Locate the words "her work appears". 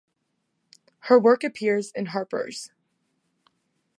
1.01-1.91